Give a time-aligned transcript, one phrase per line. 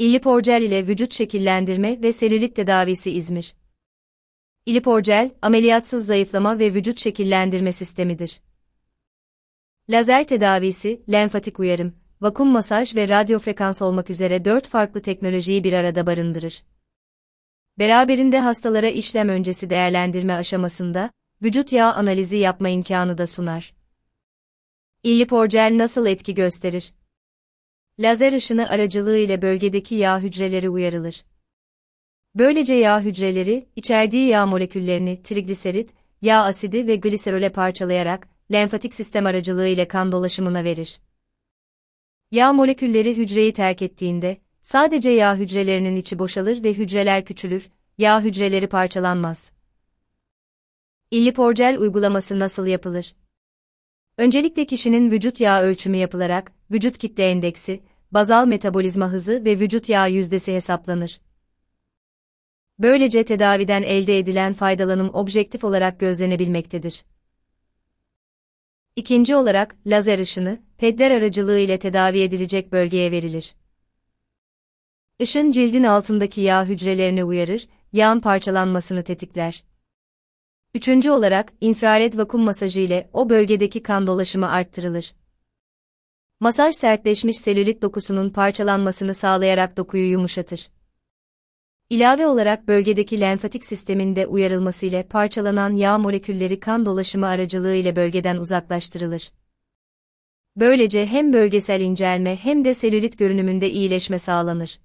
[0.00, 3.54] İliporcel ile vücut şekillendirme ve selülit tedavisi İzmir.
[4.66, 8.40] İliporcel, ameliyatsız zayıflama ve vücut şekillendirme sistemidir.
[9.88, 16.06] Lazer tedavisi, lenfatik uyarım, vakum masaj ve radyofrekans olmak üzere dört farklı teknolojiyi bir arada
[16.06, 16.62] barındırır.
[17.78, 21.10] Beraberinde hastalara işlem öncesi değerlendirme aşamasında,
[21.42, 23.74] vücut yağ analizi yapma imkanı da sunar.
[25.02, 26.92] İliporcel nasıl etki gösterir?
[28.00, 31.24] Lazer ışını aracılığıyla bölgedeki yağ hücreleri uyarılır.
[32.34, 35.90] Böylece yağ hücreleri, içerdiği yağ moleküllerini trigliserit,
[36.22, 41.00] yağ asidi ve gliserole parçalayarak, lenfatik sistem aracılığıyla kan dolaşımına verir.
[42.30, 48.66] Yağ molekülleri hücreyi terk ettiğinde, sadece yağ hücrelerinin içi boşalır ve hücreler küçülür, yağ hücreleri
[48.66, 49.52] parçalanmaz.
[51.10, 53.14] İlliporcel uygulaması nasıl yapılır?
[54.16, 57.80] Öncelikle kişinin vücut yağ ölçümü yapılarak, vücut kitle endeksi,
[58.12, 61.20] bazal metabolizma hızı ve vücut yağ yüzdesi hesaplanır.
[62.78, 67.04] Böylece tedaviden elde edilen faydalanım objektif olarak gözlenebilmektedir.
[68.96, 73.54] İkinci olarak, lazer ışını, pedler aracılığı ile tedavi edilecek bölgeye verilir.
[75.18, 79.64] Işın cildin altındaki yağ hücrelerini uyarır, yağın parçalanmasını tetikler.
[80.74, 85.14] Üçüncü olarak, infrared vakum masajı ile o bölgedeki kan dolaşımı arttırılır.
[86.42, 90.70] Masaj sertleşmiş selülit dokusunun parçalanmasını sağlayarak dokuyu yumuşatır.
[91.90, 97.96] İlave olarak bölgedeki lenfatik sistemin de uyarılması ile parçalanan yağ molekülleri kan dolaşımı aracılığı ile
[97.96, 99.32] bölgeden uzaklaştırılır.
[100.56, 104.80] Böylece hem bölgesel incelme hem de selülit görünümünde iyileşme sağlanır.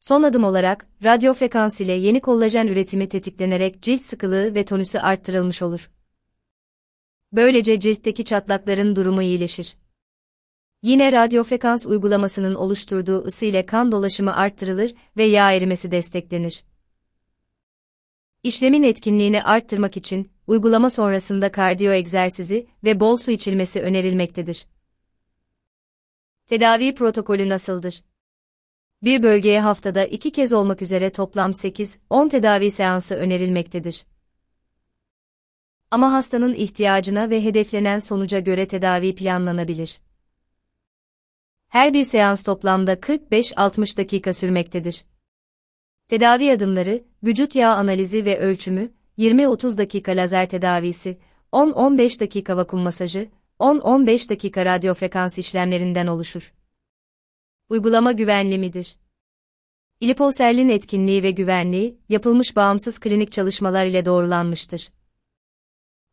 [0.00, 5.62] Son adım olarak, radyo frekans ile yeni kollajen üretimi tetiklenerek cilt sıkılığı ve tonüsü arttırılmış
[5.62, 5.90] olur.
[7.32, 9.76] Böylece ciltteki çatlakların durumu iyileşir.
[10.82, 16.64] Yine radyofrekans uygulamasının oluşturduğu ısı ile kan dolaşımı arttırılır ve yağ erimesi desteklenir.
[18.42, 24.66] İşlemin etkinliğini arttırmak için uygulama sonrasında kardiyo egzersizi ve bol su içilmesi önerilmektedir.
[26.46, 28.04] Tedavi protokolü nasıldır?
[29.02, 34.06] Bir bölgeye haftada iki kez olmak üzere toplam 8-10 tedavi seansı önerilmektedir.
[35.90, 40.00] Ama hastanın ihtiyacına ve hedeflenen sonuca göre tedavi planlanabilir.
[41.68, 45.04] Her bir seans toplamda 45-60 dakika sürmektedir.
[46.08, 51.18] Tedavi adımları, vücut yağ analizi ve ölçümü, 20-30 dakika lazer tedavisi,
[51.52, 53.28] 10-15 dakika vakum masajı,
[53.60, 56.54] 10-15 dakika radyofrekans işlemlerinden oluşur.
[57.68, 58.96] Uygulama güvenli midir?
[60.00, 64.95] İliposellin etkinliği ve güvenliği, yapılmış bağımsız klinik çalışmalar ile doğrulanmıştır.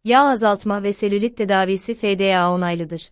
[0.03, 3.11] Yağ azaltma ve selülit tedavisi FDA onaylıdır.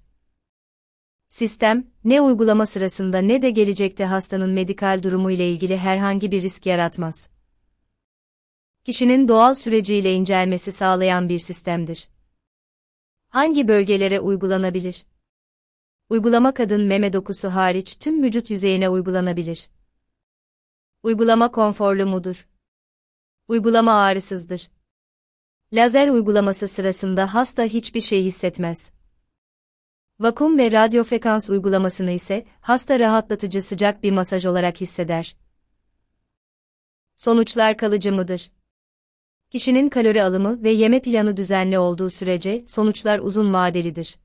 [1.29, 6.66] Sistem, ne uygulama sırasında ne de gelecekte hastanın medikal durumu ile ilgili herhangi bir risk
[6.66, 7.30] yaratmaz.
[8.84, 12.09] Kişinin doğal süreciyle incelmesi sağlayan bir sistemdir.
[13.30, 15.06] Hangi bölgelere uygulanabilir?
[16.09, 19.69] Uygulama kadın meme dokusu hariç tüm vücut yüzeyine uygulanabilir.
[21.03, 22.47] Uygulama konforlu mudur?
[23.47, 24.69] Uygulama ağrısızdır.
[25.73, 28.91] Lazer uygulaması sırasında hasta hiçbir şey hissetmez.
[30.19, 35.35] Vakum ve radyofrekans uygulamasını ise hasta rahatlatıcı sıcak bir masaj olarak hisseder.
[37.15, 38.51] Sonuçlar kalıcı mıdır?
[39.49, 44.19] Kişinin kalori alımı ve yeme planı düzenli olduğu sürece sonuçlar uzun vadelidir.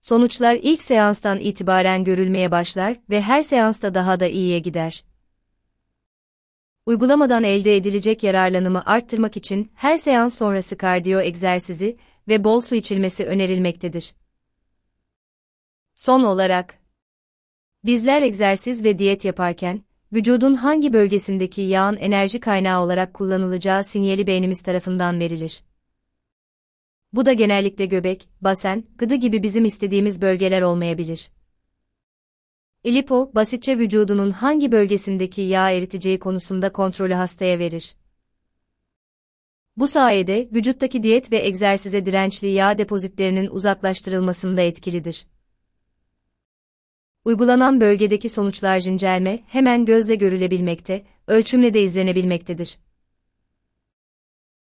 [0.00, 5.04] Sonuçlar ilk seanstan itibaren görülmeye başlar ve her seansta daha da iyiye gider.
[6.90, 11.96] Uygulamadan elde edilecek yararlanımı arttırmak için her seans sonrası kardiyo egzersizi
[12.28, 14.14] ve bol su içilmesi önerilmektedir.
[15.94, 16.78] Son olarak,
[17.84, 24.62] bizler egzersiz ve diyet yaparken, vücudun hangi bölgesindeki yağın enerji kaynağı olarak kullanılacağı sinyali beynimiz
[24.62, 25.62] tarafından verilir.
[27.12, 31.30] Bu da genellikle göbek, basen, gıdı gibi bizim istediğimiz bölgeler olmayabilir.
[32.84, 37.94] Elipo, basitçe vücudunun hangi bölgesindeki yağ eriteceği konusunda kontrolü hastaya verir.
[39.76, 45.26] Bu sayede vücuttaki diyet ve egzersize dirençli yağ depozitlerinin uzaklaştırılmasında etkilidir.
[47.24, 52.78] Uygulanan bölgedeki sonuçlar incelme hemen gözle görülebilmekte, ölçümle de izlenebilmektedir.